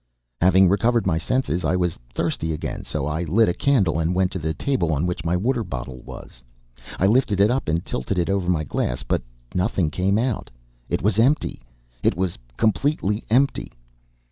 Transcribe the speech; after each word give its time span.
Having 0.41 0.67
recovered 0.67 1.05
my 1.05 1.19
senses, 1.19 1.63
I 1.63 1.75
was 1.75 1.95
thirsty 2.11 2.51
again, 2.53 2.85
so 2.85 3.05
I 3.05 3.21
lit 3.21 3.47
a 3.47 3.53
candle 3.53 3.99
and 3.99 4.15
went 4.15 4.31
to 4.31 4.39
the 4.39 4.51
table 4.51 4.91
on 4.91 5.05
which 5.05 5.23
my 5.23 5.37
water 5.37 5.63
bottle 5.63 6.01
was. 6.01 6.41
I 6.97 7.05
lifted 7.05 7.39
it 7.39 7.51
up 7.51 7.67
and 7.67 7.85
tilted 7.85 8.17
it 8.17 8.27
over 8.27 8.49
my 8.49 8.63
glass, 8.63 9.03
but 9.03 9.21
nothing 9.53 9.91
came 9.91 10.17
out. 10.17 10.49
It 10.89 11.03
was 11.03 11.19
empty! 11.19 11.61
It 12.01 12.17
was 12.17 12.39
completely 12.57 13.25
empty! 13.29 13.71